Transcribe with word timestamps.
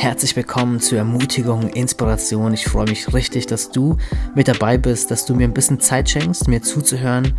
Herzlich 0.00 0.36
willkommen 0.36 0.78
zur 0.78 0.98
Ermutigung, 0.98 1.70
Inspiration. 1.70 2.54
Ich 2.54 2.66
freue 2.66 2.88
mich 2.88 3.12
richtig, 3.12 3.48
dass 3.48 3.72
du 3.72 3.96
mit 4.36 4.46
dabei 4.46 4.78
bist, 4.78 5.10
dass 5.10 5.26
du 5.26 5.34
mir 5.34 5.42
ein 5.42 5.52
bisschen 5.52 5.80
Zeit 5.80 6.08
schenkst, 6.08 6.46
mir 6.46 6.62
zuzuhören, 6.62 7.34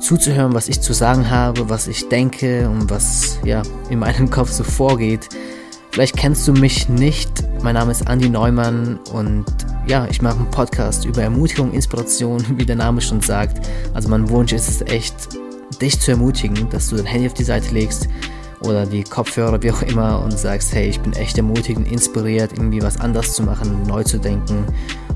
zuzuhören, 0.00 0.54
was 0.54 0.70
ich 0.70 0.80
zu 0.80 0.94
sagen 0.94 1.28
habe, 1.28 1.68
was 1.68 1.88
ich 1.88 2.08
denke 2.08 2.70
und 2.70 2.88
was 2.88 3.38
ja 3.44 3.60
in 3.90 3.98
meinem 3.98 4.30
Kopf 4.30 4.50
so 4.50 4.64
vorgeht. 4.64 5.28
Vielleicht 5.90 6.16
kennst 6.16 6.48
du 6.48 6.54
mich 6.54 6.88
nicht. 6.88 7.44
Mein 7.62 7.74
Name 7.74 7.90
ist 7.90 8.08
Andy 8.08 8.30
Neumann 8.30 8.98
und 9.12 9.44
ja, 9.86 10.08
ich 10.10 10.22
mache 10.22 10.38
einen 10.38 10.50
Podcast 10.50 11.04
über 11.04 11.20
Ermutigung, 11.20 11.70
Inspiration, 11.70 12.42
wie 12.58 12.64
der 12.64 12.76
Name 12.76 13.02
schon 13.02 13.20
sagt. 13.20 13.68
Also 13.92 14.08
mein 14.08 14.26
Wunsch 14.30 14.54
ist 14.54 14.70
es 14.70 14.80
echt, 14.90 15.14
dich 15.82 16.00
zu 16.00 16.12
ermutigen, 16.12 16.70
dass 16.70 16.88
du 16.88 16.96
dein 16.96 17.04
Handy 17.04 17.26
auf 17.26 17.34
die 17.34 17.44
Seite 17.44 17.74
legst 17.74 18.08
oder 18.60 18.86
die 18.86 19.04
Kopfhörer, 19.04 19.62
wie 19.62 19.70
auch 19.70 19.82
immer, 19.82 20.22
und 20.22 20.38
sagst, 20.38 20.74
hey, 20.74 20.88
ich 20.88 21.00
bin 21.00 21.12
echt 21.14 21.36
ermutigend, 21.36 21.90
inspiriert, 21.90 22.52
irgendwie 22.52 22.82
was 22.82 23.00
anders 23.00 23.34
zu 23.34 23.42
machen, 23.42 23.82
neu 23.86 24.02
zu 24.02 24.18
denken 24.18 24.64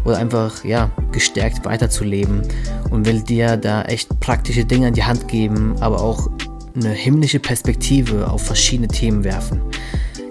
oder 0.04 0.18
einfach, 0.18 0.64
ja, 0.64 0.90
gestärkt 1.12 1.64
weiterzuleben 1.64 2.42
und 2.90 3.06
will 3.06 3.22
dir 3.22 3.56
da 3.56 3.82
echt 3.82 4.20
praktische 4.20 4.64
Dinge 4.64 4.88
in 4.88 4.94
die 4.94 5.04
Hand 5.04 5.28
geben, 5.28 5.74
aber 5.80 6.00
auch 6.00 6.28
eine 6.74 6.90
himmlische 6.90 7.38
Perspektive 7.38 8.30
auf 8.30 8.42
verschiedene 8.42 8.88
Themen 8.88 9.24
werfen. 9.24 9.60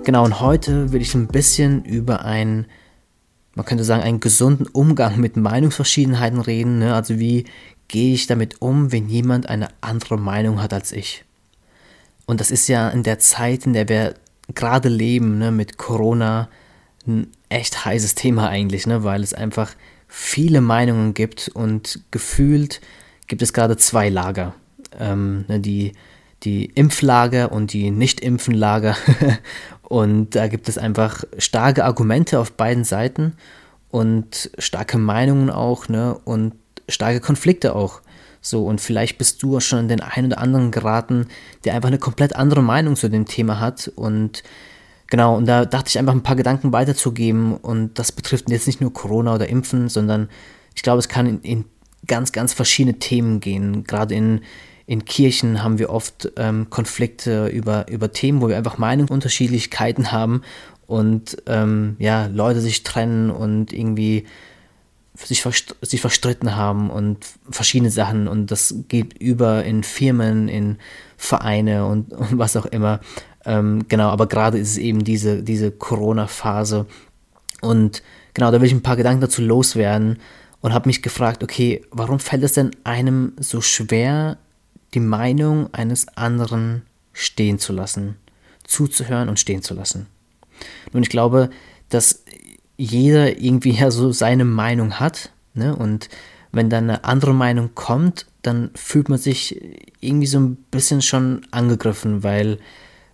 Genau, 0.03 0.25
und 0.25 0.41
heute 0.41 0.91
will 0.91 1.01
ich 1.01 1.15
ein 1.15 1.27
bisschen 1.27 1.85
über 1.85 2.25
einen, 2.25 2.65
man 3.55 3.65
könnte 3.65 3.83
sagen, 3.83 4.03
einen 4.03 4.19
gesunden 4.19 4.67
Umgang 4.67 5.19
mit 5.19 5.37
Meinungsverschiedenheiten 5.37 6.41
reden. 6.41 6.79
Ne? 6.79 6.93
Also 6.93 7.19
wie 7.19 7.45
gehe 7.87 8.13
ich 8.13 8.27
damit 8.27 8.61
um, 8.61 8.91
wenn 8.91 9.07
jemand 9.07 9.47
eine 9.47 9.69
andere 9.79 10.17
Meinung 10.17 10.61
hat 10.61 10.73
als 10.73 10.91
ich? 10.91 11.23
Und 12.25 12.39
das 12.39 12.51
ist 12.51 12.67
ja 12.67 12.89
in 12.89 13.03
der 13.03 13.19
Zeit, 13.19 13.65
in 13.65 13.73
der 13.73 13.89
wir 13.89 14.15
gerade 14.53 14.89
leben, 14.89 15.37
ne, 15.37 15.51
mit 15.51 15.77
Corona, 15.77 16.49
ein 17.05 17.27
echt 17.49 17.85
heißes 17.85 18.15
Thema 18.15 18.49
eigentlich, 18.49 18.87
ne, 18.87 19.03
weil 19.03 19.23
es 19.23 19.33
einfach 19.33 19.73
viele 20.07 20.61
Meinungen 20.61 21.13
gibt 21.13 21.49
und 21.53 22.01
gefühlt 22.11 22.81
gibt 23.27 23.41
es 23.41 23.53
gerade 23.53 23.77
zwei 23.77 24.09
Lager. 24.09 24.53
Ähm, 24.99 25.45
ne, 25.47 25.59
die, 25.59 25.93
die 26.43 26.65
Impflager 26.65 27.51
und 27.51 27.73
die 27.73 27.91
Nicht-Impfen-Lager. 27.91 28.95
und 29.81 30.35
da 30.35 30.47
gibt 30.47 30.69
es 30.69 30.77
einfach 30.77 31.23
starke 31.37 31.83
Argumente 31.83 32.39
auf 32.39 32.51
beiden 32.53 32.83
Seiten 32.83 33.33
und 33.89 34.51
starke 34.57 34.97
Meinungen 34.97 35.49
auch 35.49 35.89
ne, 35.89 36.17
und 36.25 36.53
starke 36.87 37.19
Konflikte 37.19 37.75
auch. 37.75 38.01
So, 38.45 38.65
und 38.65 38.81
vielleicht 38.81 39.17
bist 39.17 39.41
du 39.41 39.59
schon 39.61 39.79
in 39.79 39.87
den 39.87 40.01
einen 40.01 40.27
oder 40.27 40.39
anderen 40.39 40.69
geraten, 40.69 41.27
der 41.63 41.73
einfach 41.73 41.87
eine 41.87 41.97
komplett 41.97 42.35
andere 42.35 42.61
Meinung 42.61 42.97
zu 42.97 43.09
dem 43.09 43.25
Thema 43.25 43.61
hat. 43.61 43.89
Und 43.95 44.43
genau, 45.07 45.37
und 45.37 45.47
da 45.47 45.63
dachte 45.63 45.87
ich 45.87 45.97
einfach 45.97 46.13
ein 46.13 46.23
paar 46.23 46.35
Gedanken 46.35 46.73
weiterzugeben. 46.73 47.55
Und 47.55 47.97
das 47.97 48.11
betrifft 48.11 48.49
jetzt 48.49 48.67
nicht 48.67 48.81
nur 48.81 48.91
Corona 48.91 49.33
oder 49.33 49.47
Impfen, 49.47 49.87
sondern 49.87 50.27
ich 50.75 50.83
glaube, 50.83 50.99
es 50.99 51.07
kann 51.07 51.25
in, 51.25 51.39
in 51.39 51.65
ganz, 52.05 52.33
ganz 52.33 52.51
verschiedene 52.51 52.99
Themen 52.99 53.39
gehen. 53.39 53.85
Gerade 53.85 54.13
in, 54.13 54.41
in 54.87 55.05
Kirchen 55.05 55.63
haben 55.63 55.79
wir 55.79 55.89
oft 55.89 56.33
ähm, 56.35 56.69
Konflikte 56.69 57.47
über, 57.47 57.89
über 57.89 58.11
Themen, 58.11 58.41
wo 58.41 58.49
wir 58.49 58.57
einfach 58.57 58.77
Meinungsunterschiedlichkeiten 58.77 60.11
haben 60.11 60.41
und 60.85 61.37
ähm, 61.47 61.95
ja, 61.97 62.25
Leute 62.25 62.59
sich 62.59 62.83
trennen 62.83 63.29
und 63.29 63.71
irgendwie 63.71 64.25
sich, 65.15 65.43
sich 65.81 66.01
verstritten 66.01 66.55
haben 66.55 66.89
und 66.89 67.25
verschiedene 67.49 67.91
Sachen 67.91 68.27
und 68.27 68.51
das 68.51 68.75
geht 68.87 69.13
über 69.21 69.63
in 69.63 69.83
Firmen, 69.83 70.47
in 70.47 70.77
Vereine 71.17 71.85
und, 71.85 72.11
und 72.13 72.37
was 72.37 72.57
auch 72.57 72.65
immer. 72.65 72.99
Ähm, 73.45 73.85
genau, 73.89 74.09
aber 74.09 74.27
gerade 74.27 74.57
ist 74.57 74.71
es 74.71 74.77
eben 74.77 75.03
diese, 75.03 75.43
diese 75.43 75.71
Corona-Phase 75.71 76.85
und 77.61 78.03
genau, 78.33 78.51
da 78.51 78.59
will 78.59 78.67
ich 78.67 78.73
ein 78.73 78.83
paar 78.83 78.97
Gedanken 78.97 79.21
dazu 79.21 79.41
loswerden 79.41 80.19
und 80.61 80.73
habe 80.73 80.89
mich 80.89 81.01
gefragt, 81.01 81.43
okay, 81.43 81.83
warum 81.91 82.19
fällt 82.19 82.43
es 82.43 82.53
denn 82.53 82.71
einem 82.83 83.33
so 83.37 83.61
schwer, 83.61 84.37
die 84.93 84.99
Meinung 84.99 85.73
eines 85.73 86.07
anderen 86.17 86.83
stehen 87.11 87.59
zu 87.59 87.73
lassen, 87.73 88.15
zuzuhören 88.63 89.29
und 89.29 89.39
stehen 89.39 89.61
zu 89.61 89.73
lassen? 89.73 90.07
Nun, 90.93 91.03
ich 91.03 91.09
glaube, 91.09 91.49
dass 91.89 92.23
jeder 92.77 93.39
irgendwie 93.39 93.71
ja 93.71 93.91
so 93.91 94.11
seine 94.11 94.45
Meinung 94.45 94.99
hat. 94.99 95.31
Ne? 95.53 95.75
Und 95.75 96.09
wenn 96.51 96.69
dann 96.69 96.89
eine 96.89 97.03
andere 97.03 97.33
Meinung 97.33 97.71
kommt, 97.75 98.27
dann 98.41 98.71
fühlt 98.75 99.09
man 99.09 99.19
sich 99.19 99.59
irgendwie 99.99 100.27
so 100.27 100.39
ein 100.39 100.55
bisschen 100.71 101.01
schon 101.01 101.45
angegriffen, 101.51 102.23
weil 102.23 102.59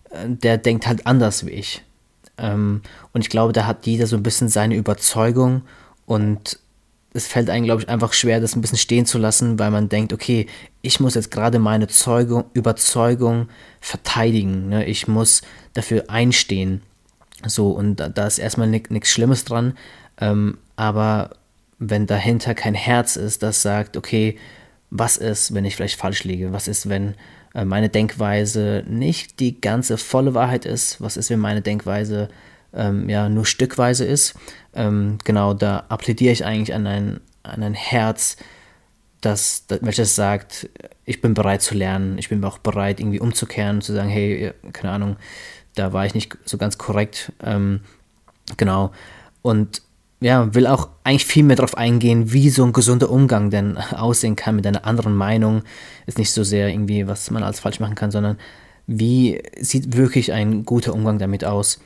äh, 0.10 0.28
der 0.28 0.58
denkt 0.58 0.88
halt 0.88 1.06
anders 1.06 1.46
wie 1.46 1.52
ich. 1.52 1.84
Ähm, 2.38 2.82
und 3.14 3.22
ich 3.22 3.30
glaube, 3.30 3.54
da 3.54 3.66
hat 3.66 3.86
jeder 3.86 4.08
so 4.08 4.16
ein 4.16 4.24
bisschen 4.24 4.50
seine 4.50 4.76
Überzeugung 4.76 5.64
und 6.06 6.60
es 7.14 7.28
fällt 7.28 7.50
einem, 7.50 7.66
glaube 7.66 7.82
ich, 7.82 7.90
einfach 7.90 8.14
schwer, 8.14 8.40
das 8.40 8.56
ein 8.56 8.62
bisschen 8.62 8.78
stehen 8.78 9.06
zu 9.06 9.18
lassen, 9.18 9.58
weil 9.58 9.72
man 9.72 9.90
denkt, 9.90 10.14
okay, 10.14 10.46
ich 10.82 11.00
muss 11.00 11.16
jetzt 11.16 11.32
gerade 11.32 11.60
meine 11.60 11.88
Zeugung, 11.88 12.46
Überzeugung 12.54 13.50
verteidigen. 13.82 14.70
Ne? 14.70 14.86
Ich 14.86 15.08
muss 15.08 15.42
dafür 15.74 16.10
einstehen. 16.10 16.82
So, 17.46 17.72
und 17.72 17.98
da, 17.98 18.10
da 18.10 18.28
ist 18.28 18.40
erstmal 18.40 18.68
nichts 18.68 19.10
Schlimmes 19.10 19.46
dran. 19.46 19.74
Ähm, 20.20 20.58
aber 20.76 21.32
wenn 21.78 22.06
dahinter 22.06 22.54
kein 22.54 22.74
Herz 22.74 23.16
ist, 23.16 23.42
das 23.42 23.62
sagt, 23.62 23.96
okay, 23.96 24.38
was 24.90 25.18
ist, 25.18 25.54
wenn 25.54 25.66
ich 25.66 25.76
vielleicht 25.76 26.00
falsch 26.00 26.24
liege? 26.24 26.52
Was 26.52 26.68
ist, 26.68 26.90
wenn 26.90 27.16
äh, 27.54 27.64
meine 27.64 27.90
Denkweise 27.90 28.84
nicht 28.88 29.40
die 29.40 29.62
ganze 29.62 29.98
volle 29.98 30.34
Wahrheit 30.34 30.66
ist? 30.66 31.00
Was 31.02 31.16
ist, 31.16 31.30
wenn 31.30 31.40
meine 31.40 31.62
Denkweise 31.62 32.30
ähm, 32.74 33.10
ja 33.10 33.30
nur 33.30 33.46
stückweise 33.46 34.06
ist? 34.06 34.36
Ähm, 34.74 35.18
genau, 35.24 35.54
da 35.54 35.86
appelliere 35.90 36.34
ich 36.34 36.46
eigentlich 36.46 36.74
an 36.74 36.88
ein, 36.88 37.20
an 37.44 37.64
ein 37.64 37.74
Herz, 37.74 38.38
das, 39.22 39.66
das, 39.68 39.80
welches 39.82 40.16
sagt, 40.16 40.70
ich 41.06 41.22
bin 41.22 41.34
bereit 41.34 41.62
zu 41.62 41.76
lernen, 41.76 42.18
ich 42.18 42.30
bin 42.30 42.44
auch 42.44 42.58
bereit, 42.58 43.00
irgendwie 43.00 43.20
umzukehren 43.20 43.82
zu 43.82 43.94
sagen, 43.94 44.10
hey, 44.10 44.54
keine 44.74 44.94
Ahnung, 44.94 45.18
da 45.80 45.94
war 45.94 46.06
ich 46.06 46.14
nicht 46.14 46.38
so 46.46 46.58
ganz 46.58 46.78
korrekt. 46.78 47.32
Ähm, 47.44 47.82
genau. 48.58 48.92
Und 49.42 49.82
ja, 50.22 50.54
will 50.54 50.68
auch 50.68 50.90
eigentlich 51.04 51.26
viel 51.26 51.44
mehr 51.44 51.56
darauf 51.56 51.78
eingehen, 51.78 52.34
wie 52.34 52.50
so 52.50 52.66
ein 52.66 52.74
gesunder 52.74 53.10
Umgang 53.10 53.50
denn 53.50 53.78
aussehen 53.92 54.36
kann 54.36 54.58
mit 54.58 54.68
einer 54.68 54.86
anderen 54.86 55.16
Meinung. 55.16 55.64
Ist 56.06 56.18
nicht 56.18 56.32
so 56.32 56.44
sehr 56.44 56.70
irgendwie, 56.70 57.08
was 57.08 57.32
man 57.32 57.44
als 57.44 57.62
falsch 57.62 57.80
machen 57.80 57.96
kann, 57.96 58.12
sondern 58.12 58.38
wie 58.88 59.42
sieht 59.60 59.96
wirklich 59.96 60.34
ein 60.34 60.66
guter 60.66 60.94
Umgang 60.94 61.20
damit 61.20 61.46
aus. 61.46 61.80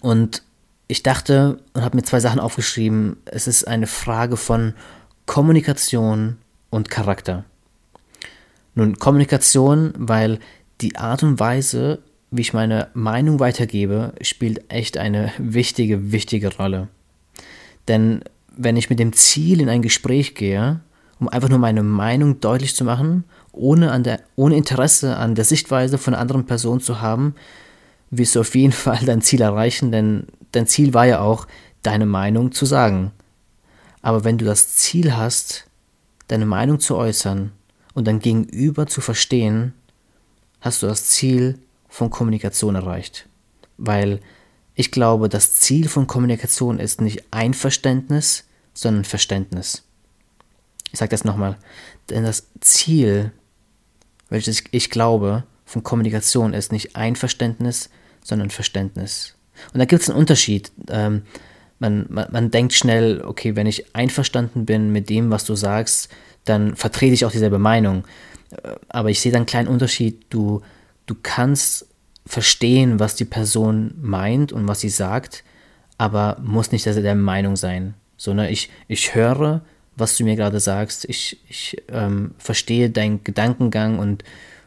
Und 0.00 0.42
ich 0.86 1.02
dachte 1.02 1.58
und 1.74 1.82
habe 1.82 1.96
mir 1.96 2.04
zwei 2.04 2.20
Sachen 2.20 2.40
aufgeschrieben. 2.40 3.18
Es 3.26 3.46
ist 3.46 3.68
eine 3.68 3.86
Frage 3.86 4.36
von 4.36 4.74
Kommunikation 5.26 6.38
und 6.70 6.88
Charakter. 6.88 7.44
Nun, 8.74 8.98
Kommunikation, 8.98 9.92
weil 9.98 10.38
die 10.80 10.96
Art 10.96 11.22
und 11.22 11.40
Weise, 11.40 11.98
wie 12.30 12.42
ich 12.42 12.52
meine 12.52 12.88
Meinung 12.94 13.40
weitergebe, 13.40 14.12
spielt 14.20 14.70
echt 14.70 14.98
eine 14.98 15.32
wichtige, 15.38 16.12
wichtige 16.12 16.54
Rolle. 16.56 16.88
Denn 17.88 18.22
wenn 18.56 18.76
ich 18.76 18.90
mit 18.90 18.98
dem 18.98 19.12
Ziel 19.12 19.60
in 19.60 19.68
ein 19.68 19.82
Gespräch 19.82 20.34
gehe, 20.34 20.80
um 21.20 21.28
einfach 21.28 21.48
nur 21.48 21.58
meine 21.58 21.82
Meinung 21.82 22.40
deutlich 22.40 22.74
zu 22.74 22.84
machen, 22.84 23.24
ohne, 23.52 23.92
an 23.92 24.02
der, 24.02 24.20
ohne 24.36 24.56
Interesse 24.56 25.16
an 25.16 25.34
der 25.34 25.44
Sichtweise 25.44 25.98
von 25.98 26.14
einer 26.14 26.20
anderen 26.20 26.46
Person 26.46 26.80
zu 26.80 27.00
haben, 27.00 27.34
wirst 28.10 28.36
du 28.36 28.40
auf 28.40 28.54
jeden 28.54 28.72
Fall 28.84 29.00
dein 29.04 29.22
Ziel 29.22 29.40
erreichen, 29.40 29.90
denn 29.90 30.26
dein 30.52 30.66
Ziel 30.66 30.94
war 30.94 31.06
ja 31.06 31.20
auch, 31.20 31.46
deine 31.82 32.06
Meinung 32.06 32.52
zu 32.52 32.66
sagen. 32.66 33.12
Aber 34.02 34.24
wenn 34.24 34.38
du 34.38 34.44
das 34.44 34.76
Ziel 34.76 35.16
hast, 35.16 35.66
deine 36.26 36.46
Meinung 36.46 36.80
zu 36.80 36.96
äußern 36.96 37.52
und 37.94 38.06
dein 38.06 38.20
Gegenüber 38.20 38.86
zu 38.86 39.00
verstehen, 39.00 39.74
hast 40.60 40.82
du 40.82 40.86
das 40.86 41.04
Ziel, 41.06 41.58
von 41.98 42.10
Kommunikation 42.10 42.76
erreicht. 42.76 43.26
Weil 43.76 44.20
ich 44.74 44.92
glaube, 44.92 45.28
das 45.28 45.54
Ziel 45.54 45.88
von 45.88 46.06
Kommunikation 46.06 46.78
ist 46.78 47.00
nicht 47.00 47.24
Einverständnis, 47.32 48.44
sondern 48.72 49.04
Verständnis. 49.04 49.82
Ich 50.92 51.00
sage 51.00 51.10
das 51.10 51.24
nochmal. 51.24 51.58
Denn 52.08 52.22
das 52.22 52.46
Ziel, 52.60 53.32
welches 54.28 54.62
ich 54.70 54.90
glaube, 54.90 55.42
von 55.64 55.82
Kommunikation 55.82 56.54
ist 56.54 56.70
nicht 56.70 56.94
Einverständnis, 56.94 57.90
sondern 58.22 58.50
Verständnis. 58.50 59.34
Und 59.72 59.80
da 59.80 59.84
gibt 59.84 60.02
es 60.02 60.08
einen 60.08 60.18
Unterschied. 60.18 60.70
Ähm, 60.88 61.22
man, 61.80 62.06
man, 62.08 62.28
man 62.30 62.50
denkt 62.52 62.74
schnell, 62.74 63.22
okay, 63.22 63.56
wenn 63.56 63.66
ich 63.66 63.96
einverstanden 63.96 64.66
bin 64.66 64.92
mit 64.92 65.10
dem, 65.10 65.30
was 65.30 65.44
du 65.44 65.56
sagst, 65.56 66.10
dann 66.44 66.76
vertrete 66.76 67.14
ich 67.14 67.24
auch 67.24 67.32
dieselbe 67.32 67.58
Meinung. 67.58 68.04
Äh, 68.52 68.76
aber 68.88 69.10
ich 69.10 69.20
sehe 69.20 69.32
da 69.32 69.38
einen 69.38 69.46
kleinen 69.46 69.68
Unterschied. 69.68 70.26
Du 70.30 70.62
du 71.08 71.16
kannst 71.20 71.86
verstehen, 72.26 73.00
was 73.00 73.16
die 73.16 73.24
Person 73.24 73.94
meint 74.00 74.52
und 74.52 74.68
was 74.68 74.80
sie 74.80 74.90
sagt, 74.90 75.42
aber 75.96 76.36
muss 76.42 76.70
nicht 76.70 76.86
der 76.86 77.14
Meinung 77.14 77.56
sein. 77.56 77.94
Sondern 78.16 78.48
ich, 78.48 78.70
ich 78.86 79.14
höre, 79.14 79.62
was 79.96 80.16
du 80.16 80.24
mir 80.24 80.36
gerade 80.36 80.60
sagst, 80.60 81.06
ich, 81.06 81.40
ich 81.48 81.82
ähm, 81.88 82.34
verstehe 82.38 82.90
deinen 82.90 83.24
Gedankengang 83.24 83.98
und 83.98 84.22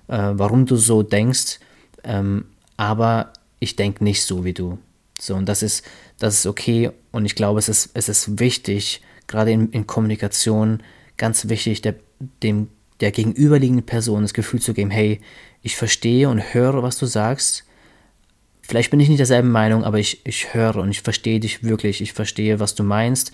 äh, 0.07 0.31
warum 0.33 0.65
du 0.65 0.75
so 0.75 1.03
denkst, 1.03 1.59
ähm, 2.03 2.45
aber 2.77 3.31
ich 3.59 3.75
denke 3.75 4.03
nicht 4.03 4.23
so 4.23 4.43
wie 4.43 4.53
du. 4.53 4.79
So, 5.19 5.35
und 5.35 5.47
das 5.47 5.61
ist, 5.61 5.85
das 6.17 6.33
ist 6.39 6.45
okay. 6.47 6.89
Und 7.11 7.25
ich 7.25 7.35
glaube, 7.35 7.59
es 7.59 7.69
ist, 7.69 7.91
es 7.93 8.09
ist 8.09 8.39
wichtig, 8.39 9.01
gerade 9.27 9.51
in, 9.51 9.69
in 9.69 9.85
Kommunikation, 9.85 10.81
ganz 11.17 11.47
wichtig, 11.47 11.81
der, 11.81 11.95
dem, 12.41 12.69
der 13.01 13.11
gegenüberliegenden 13.11 13.85
Person 13.85 14.21
das 14.21 14.33
Gefühl 14.33 14.61
zu 14.61 14.73
geben, 14.73 14.91
hey, 14.91 15.19
ich 15.61 15.75
verstehe 15.75 16.29
und 16.29 16.53
höre, 16.53 16.81
was 16.83 16.97
du 16.97 17.05
sagst. 17.05 17.65
Vielleicht 18.61 18.91
bin 18.91 18.99
ich 18.99 19.09
nicht 19.09 19.19
derselben 19.19 19.51
Meinung, 19.51 19.83
aber 19.83 19.99
ich, 19.99 20.25
ich 20.25 20.53
höre 20.53 20.77
und 20.77 20.89
ich 20.91 21.01
verstehe 21.01 21.39
dich 21.39 21.63
wirklich. 21.63 22.01
Ich 22.01 22.13
verstehe, 22.13 22.59
was 22.59 22.75
du 22.75 22.83
meinst, 22.83 23.31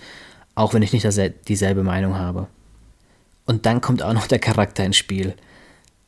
auch 0.54 0.74
wenn 0.74 0.82
ich 0.82 0.92
nicht 0.92 1.06
dieselbe 1.46 1.82
Meinung 1.82 2.16
habe. 2.16 2.48
Und 3.46 3.66
dann 3.66 3.80
kommt 3.80 4.02
auch 4.02 4.12
noch 4.12 4.26
der 4.26 4.40
Charakter 4.40 4.84
ins 4.84 4.96
Spiel. 4.96 5.34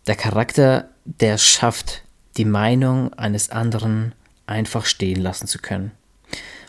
Der 0.07 0.17
Charakter, 0.17 0.89
der 1.05 1.39
schafft, 1.39 2.03
die 2.37 2.45
Meinung 2.45 3.15
eines 3.15 3.51
anderen 3.51 4.15
einfach 4.47 4.85
stehen 4.85 5.21
lassen 5.21 5.47
zu 5.47 5.59
können. 5.59 5.93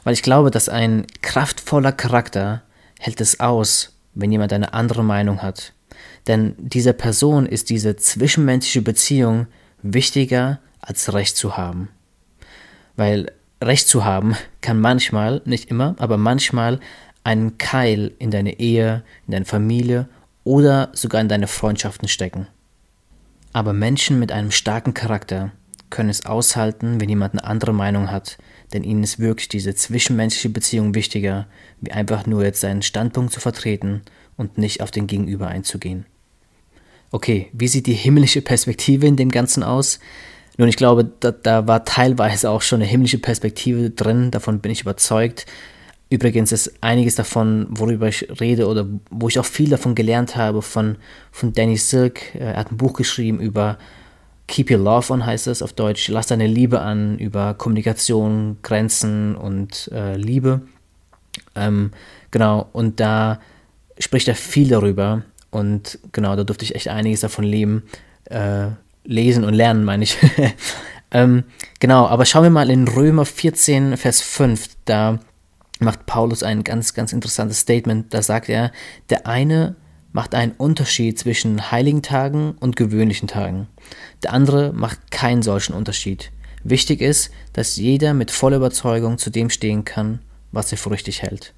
Weil 0.03 0.13
ich 0.13 0.23
glaube, 0.23 0.51
dass 0.51 0.69
ein 0.69 1.07
kraftvoller 1.21 1.91
Charakter 1.91 2.63
hält 2.99 3.21
es 3.21 3.39
aus, 3.39 3.97
wenn 4.13 4.31
jemand 4.31 4.53
eine 4.53 4.73
andere 4.73 5.03
Meinung 5.03 5.41
hat. 5.41 5.73
Denn 6.27 6.55
dieser 6.57 6.93
Person 6.93 7.45
ist 7.45 7.69
diese 7.69 7.95
zwischenmenschliche 7.95 8.81
Beziehung 8.81 9.47
wichtiger 9.81 10.59
als 10.79 11.13
Recht 11.13 11.35
zu 11.35 11.57
haben. 11.57 11.89
Weil 12.95 13.31
Recht 13.61 13.87
zu 13.87 14.05
haben 14.05 14.35
kann 14.61 14.79
manchmal, 14.79 15.41
nicht 15.45 15.69
immer, 15.69 15.95
aber 15.99 16.17
manchmal 16.17 16.79
einen 17.23 17.57
Keil 17.57 18.11
in 18.17 18.31
deine 18.31 18.59
Ehe, 18.59 19.03
in 19.27 19.33
deine 19.33 19.45
Familie 19.45 20.07
oder 20.43 20.89
sogar 20.93 21.21
in 21.21 21.29
deine 21.29 21.47
Freundschaften 21.47 22.07
stecken. 22.07 22.47
Aber 23.53 23.73
Menschen 23.73 24.19
mit 24.19 24.31
einem 24.31 24.51
starken 24.51 24.93
Charakter 24.93 25.51
können 25.89 26.09
es 26.09 26.25
aushalten, 26.25 26.99
wenn 26.99 27.09
jemand 27.09 27.33
eine 27.33 27.43
andere 27.43 27.73
Meinung 27.73 28.09
hat, 28.09 28.37
denn 28.73 28.83
ihnen 28.83 29.03
ist 29.03 29.19
wirklich 29.19 29.49
diese 29.49 29.75
zwischenmenschliche 29.75 30.49
Beziehung 30.49 30.95
wichtiger, 30.95 31.47
wie 31.81 31.91
einfach 31.91 32.25
nur 32.25 32.43
jetzt 32.43 32.61
seinen 32.61 32.81
Standpunkt 32.81 33.33
zu 33.33 33.39
vertreten 33.39 34.01
und 34.37 34.57
nicht 34.57 34.81
auf 34.81 34.91
den 34.91 35.07
Gegenüber 35.07 35.47
einzugehen. 35.47 36.05
Okay, 37.11 37.49
wie 37.51 37.67
sieht 37.67 37.87
die 37.87 37.93
himmlische 37.93 38.41
Perspektive 38.41 39.05
in 39.05 39.17
dem 39.17 39.29
Ganzen 39.29 39.63
aus? 39.63 39.99
Nun, 40.57 40.69
ich 40.69 40.77
glaube, 40.77 41.09
da, 41.19 41.31
da 41.31 41.67
war 41.67 41.85
teilweise 41.85 42.49
auch 42.49 42.61
schon 42.61 42.81
eine 42.81 42.89
himmlische 42.89 43.17
Perspektive 43.17 43.89
drin, 43.89 44.31
davon 44.31 44.59
bin 44.59 44.71
ich 44.71 44.81
überzeugt. 44.81 45.45
Übrigens 46.09 46.51
ist 46.51 46.73
einiges 46.81 47.15
davon, 47.15 47.67
worüber 47.69 48.07
ich 48.07 48.27
rede 48.41 48.67
oder 48.67 48.85
wo 49.09 49.29
ich 49.29 49.39
auch 49.39 49.45
viel 49.45 49.69
davon 49.69 49.95
gelernt 49.95 50.35
habe, 50.35 50.61
von, 50.61 50.97
von 51.31 51.53
Danny 51.53 51.77
Silk. 51.77 52.35
Er 52.35 52.57
hat 52.57 52.71
ein 52.71 52.77
Buch 52.77 52.93
geschrieben 52.93 53.39
über 53.39 53.77
Keep 54.51 54.69
Your 54.69 54.79
Love 54.79 55.13
On 55.13 55.25
heißt 55.25 55.47
es 55.47 55.61
auf 55.61 55.71
Deutsch. 55.71 56.09
Lass 56.09 56.27
deine 56.27 56.45
Liebe 56.45 56.81
an 56.81 57.17
über 57.17 57.53
Kommunikation, 57.53 58.57
Grenzen 58.61 59.33
und 59.37 59.89
äh, 59.93 60.17
Liebe. 60.17 60.61
Ähm, 61.55 61.91
genau, 62.31 62.67
und 62.73 62.99
da 62.99 63.39
spricht 63.97 64.27
er 64.27 64.35
viel 64.35 64.67
darüber. 64.67 65.23
Und 65.51 65.99
genau, 66.11 66.35
da 66.35 66.43
durfte 66.43 66.65
ich 66.65 66.75
echt 66.75 66.89
einiges 66.89 67.21
davon 67.21 67.45
leben, 67.45 67.83
äh, 68.25 68.67
lesen 69.05 69.45
und 69.45 69.53
lernen, 69.53 69.85
meine 69.85 70.03
ich. 70.03 70.17
ähm, 71.11 71.45
genau, 71.79 72.05
aber 72.07 72.25
schauen 72.25 72.43
wir 72.43 72.49
mal 72.49 72.69
in 72.69 72.89
Römer 72.89 73.25
14, 73.25 73.95
Vers 73.95 74.19
5. 74.19 74.67
Da 74.83 75.19
macht 75.79 76.05
Paulus 76.05 76.43
ein 76.43 76.65
ganz, 76.65 76.93
ganz 76.93 77.13
interessantes 77.13 77.59
Statement. 77.59 78.13
Da 78.13 78.21
sagt 78.21 78.49
er, 78.49 78.73
der 79.09 79.27
eine 79.27 79.77
macht 80.13 80.35
einen 80.35 80.53
Unterschied 80.53 81.17
zwischen 81.17 81.71
heiligen 81.71 82.01
Tagen 82.01 82.55
und 82.59 82.75
gewöhnlichen 82.75 83.27
Tagen. 83.27 83.67
Der 84.23 84.33
andere 84.33 84.73
macht 84.73 85.11
keinen 85.11 85.41
solchen 85.41 85.73
Unterschied. 85.73 86.31
Wichtig 86.63 87.01
ist, 87.01 87.31
dass 87.53 87.77
jeder 87.77 88.13
mit 88.13 88.29
voller 88.31 88.57
Überzeugung 88.57 89.17
zu 89.17 89.29
dem 89.29 89.49
stehen 89.49 89.85
kann, 89.85 90.19
was 90.51 90.71
er 90.71 90.77
für 90.77 90.91
richtig 90.91 91.21
hält. 91.21 91.53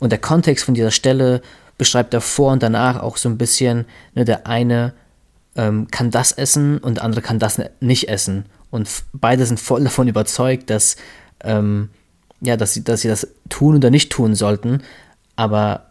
Und 0.00 0.10
der 0.10 0.18
Kontext 0.18 0.64
von 0.64 0.74
dieser 0.74 0.90
Stelle 0.90 1.40
beschreibt 1.78 2.12
davor 2.12 2.52
und 2.52 2.62
danach 2.62 3.00
auch 3.00 3.16
so 3.16 3.28
ein 3.28 3.38
bisschen, 3.38 3.86
ne, 4.14 4.24
der 4.24 4.46
eine 4.46 4.92
ähm, 5.56 5.88
kann 5.90 6.10
das 6.10 6.32
essen 6.32 6.78
und 6.78 6.96
der 6.96 7.04
andere 7.04 7.22
kann 7.22 7.38
das 7.38 7.60
nicht 7.80 8.08
essen. 8.08 8.46
Und 8.70 8.88
beide 9.12 9.46
sind 9.46 9.60
voll 9.60 9.84
davon 9.84 10.08
überzeugt, 10.08 10.68
dass, 10.68 10.96
ähm, 11.42 11.90
ja, 12.40 12.56
dass, 12.56 12.74
sie, 12.74 12.84
dass 12.84 13.02
sie 13.02 13.08
das 13.08 13.28
tun 13.48 13.76
oder 13.76 13.90
nicht 13.90 14.10
tun 14.10 14.34
sollten. 14.34 14.82
Aber 15.36 15.90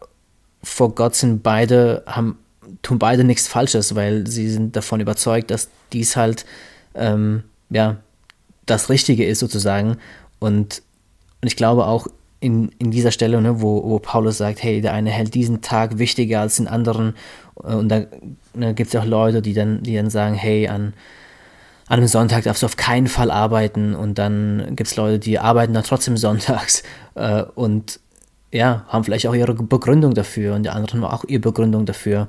vor 0.64 0.96
Gott 0.96 1.16
sind 1.16 1.44
beide, 1.44 2.04
haben, 2.06 2.38
tun 2.82 3.00
beide 3.00 3.24
nichts 3.24 3.48
Falsches, 3.48 3.96
weil 3.96 4.26
sie 4.28 4.50
sind 4.50 4.76
davon 4.76 5.02
überzeugt, 5.02 5.52
dass 5.52 5.70
dies 5.92 6.16
halt 6.16 6.46
ähm, 6.96 7.44
ja, 7.70 7.98
das 8.66 8.90
Richtige 8.90 9.26
ist 9.26 9.40
sozusagen. 9.40 9.98
Und, 10.40 10.82
und 11.42 11.48
ich 11.48 11.56
glaube 11.56 11.86
auch 11.86 12.08
in, 12.40 12.70
in 12.78 12.92
dieser 12.92 13.12
Stelle, 13.12 13.42
ne, 13.42 13.62
wo, 13.62 13.84
wo 13.84 14.00
Paulus 14.00 14.38
sagt, 14.38 14.62
hey, 14.64 14.82
der 14.82 14.94
eine 14.94 15.12
hält 15.12 15.34
diesen 15.34 15.62
Tag 15.62 15.98
wichtiger 15.98 16.42
als 16.42 16.58
den 16.58 16.68
anderen. 16.68 17.16
Und 17.56 17.90
da 17.90 18.04
ne, 18.54 18.74
gibt 18.74 18.94
es 18.94 19.00
auch 19.00 19.06
Leute, 19.06 19.42
die 19.42 19.54
dann, 19.54 19.84
die 19.84 19.96
dann 19.96 20.10
sagen, 20.10 20.36
hey, 20.36 20.68
an, 20.68 20.94
an 21.88 22.00
einem 22.00 22.08
Sonntag 22.08 22.44
darfst 22.44 22.64
du 22.64 22.66
auf 22.66 22.78
keinen 22.78 23.08
Fall 23.08 23.32
arbeiten. 23.32 23.96
Und 23.96 24.18
dann 24.18 24.76
gibt 24.76 24.90
es 24.90 24.96
Leute, 24.96 25.20
die 25.20 25.40
arbeiten 25.40 25.74
dann 25.74 25.84
trotzdem 25.84 26.18
sonntags. 26.18 26.84
Äh, 27.16 27.44
und 27.56 28.00
ja, 28.54 28.86
haben 28.88 29.04
vielleicht 29.04 29.28
auch 29.28 29.34
ihre 29.34 29.54
Begründung 29.54 30.14
dafür 30.14 30.56
und 30.56 30.64
die 30.64 30.70
anderen 30.70 31.04
haben 31.04 31.12
auch 31.12 31.26
ihre 31.26 31.42
Begründung 31.42 31.86
dafür. 31.86 32.28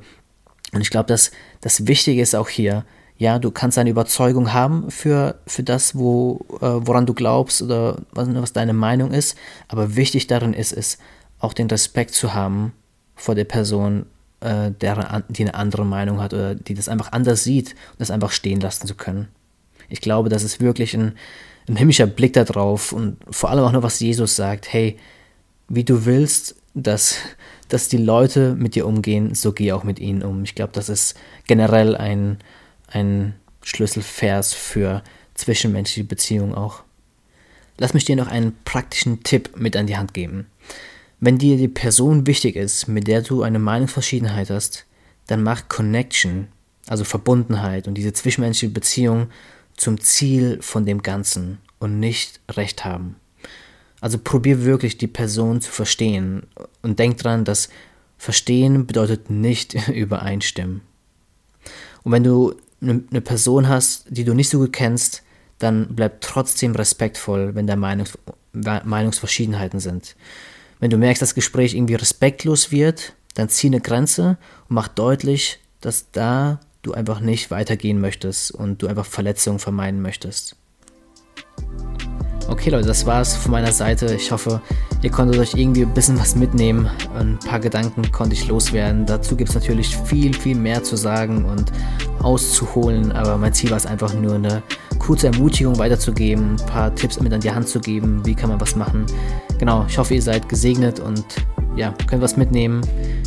Und 0.73 0.81
ich 0.81 0.91
glaube, 0.91 1.07
dass 1.07 1.31
das 1.61 1.87
Wichtige 1.87 2.21
ist 2.21 2.35
auch 2.35 2.49
hier, 2.49 2.85
ja, 3.17 3.39
du 3.39 3.51
kannst 3.51 3.79
eine 3.79 3.91
Überzeugung 3.91 4.53
haben 4.53 4.91
für, 4.91 5.37
für 5.47 5.63
das, 5.63 5.97
wo, 5.97 6.45
äh, 6.61 6.87
woran 6.87 7.07
du 7.07 7.15
glaubst 7.15 7.63
oder 7.63 7.99
was, 8.11 8.27
was 8.35 8.53
deine 8.53 8.73
Meinung 8.73 9.13
ist, 9.13 9.37
aber 9.69 9.95
wichtig 9.95 10.27
darin 10.27 10.55
ist 10.55 10.73
es, 10.73 10.99
auch 11.39 11.53
den 11.53 11.69
Respekt 11.69 12.15
zu 12.15 12.33
haben 12.33 12.73
vor 13.15 13.35
der 13.35 13.45
Person, 13.45 14.07
äh, 14.41 14.71
der, 14.73 15.23
die 15.29 15.43
eine 15.43 15.55
andere 15.55 15.85
Meinung 15.85 16.21
hat 16.21 16.33
oder 16.33 16.55
die 16.55 16.75
das 16.75 16.89
einfach 16.89 17.13
anders 17.13 17.45
sieht 17.45 17.73
und 17.93 18.01
das 18.01 18.11
einfach 18.11 18.33
stehen 18.33 18.61
lassen 18.61 18.87
zu 18.87 18.95
können. 18.95 19.29
Ich 19.91 20.01
glaube, 20.01 20.31
das 20.31 20.43
ist 20.43 20.61
wirklich 20.61 20.95
ein, 20.95 21.13
ein 21.69 21.77
himmlischer 21.77 22.07
Blick 22.07 22.33
darauf 22.33 22.93
und 22.93 23.19
vor 23.31 23.51
allem 23.51 23.65
auch 23.65 23.73
nur, 23.73 23.83
was 23.83 24.01
Jesus 24.01 24.35
sagt, 24.35 24.73
hey, 24.73 24.99
wie 25.69 25.85
du 25.85 26.05
willst, 26.05 26.57
dass, 26.75 27.17
dass 27.69 27.89
die 27.89 27.99
Leute 27.99 28.55
mit 28.55 28.75
dir 28.75 28.87
umgehen, 28.87 29.35
so 29.35 29.53
geh 29.53 29.73
auch 29.73 29.85
mit 29.85 29.99
ihnen 29.99 30.23
um. 30.23 30.45
Ich 30.45 30.55
glaube, 30.55 30.73
das 30.73 30.89
ist 30.89 31.15
generell 31.47 31.97
ein, 31.97 32.39
ein 32.89 33.35
Schlüsselvers 33.63 34.53
für 34.53 35.03
zwischenmenschliche 35.35 36.07
Beziehungen 36.07 36.55
auch. 36.55 36.83
Lass 37.79 37.95
mich 37.95 38.05
dir 38.05 38.17
noch 38.17 38.29
einen 38.29 38.57
praktischen 38.65 39.23
Tipp 39.23 39.57
mit 39.57 39.77
an 39.77 39.87
die 39.87 39.97
Hand 39.97 40.15
geben. 40.15 40.47
Wenn 41.21 41.39
dir 41.39 41.57
die 41.57 41.69
Person 41.69 42.27
wichtig 42.27 42.57
ist, 42.57 42.87
mit 42.87 43.09
der 43.09 43.23
du 43.23 43.43
eine 43.43 43.59
Meinungsverschiedenheit 43.59 44.51
hast, 44.51 44.85
dann 45.27 45.43
mach 45.43 45.69
Connection, 45.69 46.49
also 46.87 47.05
Verbundenheit 47.05 47.89
und 47.89 47.95
diese 47.95 48.13
zwischenmenschliche 48.13 48.73
Beziehung 48.73 49.29
zum 49.77 50.01
Ziel 50.01 50.59
von 50.61 50.87
dem 50.87 51.03
Ganzen 51.03 51.59
und 51.79 51.99
nicht 51.99 52.41
Recht 52.51 52.85
haben. 52.85 53.17
Also 54.05 54.19
probier 54.19 54.67
wirklich 54.67 54.99
die 54.99 55.07
Person 55.07 55.63
zu 55.63 55.73
verstehen 55.73 56.43
und 56.83 56.99
denk 56.99 57.17
dran, 57.17 57.47
dass 57.47 57.71
verstehen 58.19 58.87
bedeutet 58.87 59.31
nicht 59.31 59.89
übereinstimmen. 59.89 60.83
Und 62.03 62.13
wenn 62.13 62.23
du 62.23 62.55
eine 62.83 63.23
Person 63.23 63.67
hast, 63.67 64.05
die 64.11 64.25
du 64.25 64.35
nicht 64.35 64.51
so 64.51 64.59
gut 64.59 64.75
kennst, 64.75 65.23
dann 65.59 65.87
bleib 65.97 66.21
trotzdem 66.21 66.75
respektvoll, 66.75 67.55
wenn 67.55 67.67
da 67.67 67.77
Meinungs 67.77 68.19
Meinungsverschiedenheiten 68.53 69.81
sind. 69.81 70.17
Wenn 70.81 70.91
du 70.91 70.99
merkst, 70.99 71.23
dass 71.23 71.31
das 71.31 71.35
Gespräch 71.35 71.75
irgendwie 71.75 71.95
respektlos 71.95 72.71
wird, 72.71 73.15
dann 73.33 73.49
zieh 73.49 73.69
eine 73.69 73.81
Grenze 73.81 74.37
und 74.69 74.75
mach 74.75 74.89
deutlich, 74.89 75.61
dass 75.81 76.11
da 76.13 76.61
du 76.83 76.93
einfach 76.93 77.21
nicht 77.21 77.51
weitergehen 77.51 78.03
möchtest 78.03 78.51
und 78.51 78.83
du 78.83 78.87
einfach 78.87 79.07
Verletzungen 79.07 79.61
vermeiden 79.61 80.03
möchtest. 80.03 80.57
Okay 82.49 82.71
Leute, 82.71 82.87
das 82.89 83.07
war's 83.07 83.37
von 83.37 83.53
meiner 83.53 83.73
Seite. 83.73 84.15
Ich 84.15 84.31
hoffe, 84.31 84.61
ihr 85.03 85.11
konntet 85.11 85.39
euch 85.39 85.55
irgendwie 85.55 85.83
ein 85.83 85.95
bisschen 85.95 86.19
was 86.19 86.37
mitnehmen. 86.37 86.89
Ein 87.19 87.39
paar 87.39 87.59
Gedanken 87.59 88.11
konnte 88.13 88.35
ich 88.35 88.49
loswerden. 88.49 89.07
Dazu 89.07 89.35
gibt 89.37 89.51
es 89.51 89.55
natürlich 89.55 89.97
viel, 89.97 90.35
viel 90.35 90.57
mehr 90.57 90.83
zu 90.83 90.97
sagen 90.97 91.45
und 91.45 91.73
auszuholen. 92.23 93.13
Aber 93.13 93.39
mein 93.39 93.53
Ziel 93.53 93.71
war 93.71 93.79
es 93.79 93.87
einfach 93.87 94.13
nur 94.15 94.35
eine 94.35 94.63
kurze 94.99 95.29
Ermutigung 95.29 95.79
weiterzugeben, 95.79 96.57
ein 96.57 96.67
paar 96.67 96.95
Tipps 96.95 97.21
mit 97.21 97.33
an 97.33 97.41
die 97.41 97.51
Hand 97.51 97.69
zu 97.69 97.81
geben, 97.81 98.25
wie 98.25 98.35
kann 98.35 98.49
man 98.49 98.61
was 98.61 98.77
machen. 98.77 99.07
Genau, 99.59 99.85
ich 99.89 99.99
hoffe, 99.99 100.15
ihr 100.15 100.23
seid 100.23 100.49
gesegnet 100.49 101.01
und 101.01 101.25
ja, 101.77 101.95
könnt 102.07 102.23
was 102.23 102.37
mitnehmen. 102.37 102.81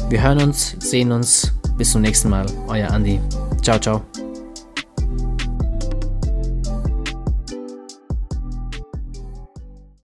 Wir 0.09 0.21
hören 0.23 0.41
uns, 0.41 0.75
sehen 0.79 1.11
uns. 1.11 1.53
Bis 1.77 1.91
zum 1.91 2.01
nächsten 2.01 2.29
Mal. 2.29 2.47
Euer 2.67 2.89
Andi. 2.89 3.19
Ciao, 3.61 3.79
ciao. 3.79 4.26